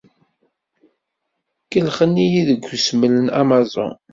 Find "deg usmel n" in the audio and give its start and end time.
2.49-3.27